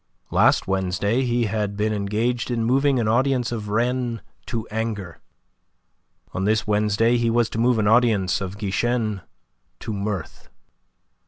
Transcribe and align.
Last 0.31 0.67
Wednesday 0.67 1.21
he 1.21 1.43
had 1.45 1.77
been 1.77 1.93
engaged 1.93 2.49
in 2.49 2.63
moving 2.63 2.99
an 2.99 3.07
audience 3.07 3.51
of 3.51 3.69
Rennes 3.69 4.21
to 4.47 4.67
anger; 4.69 5.19
on 6.33 6.45
this 6.45 6.65
Wednesday 6.65 7.17
he 7.17 7.29
was 7.29 7.51
to 7.51 7.59
move 7.59 7.77
an 7.77 7.85
audience 7.87 8.41
of 8.41 8.57
Guichen 8.57 9.21
to 9.79 9.93
mirth. 9.93 10.49